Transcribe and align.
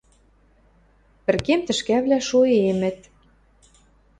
Пӹркем 1.23 1.59
тӹшкӓвлӓ 1.67 2.19
шоээмӹт. 2.27 2.99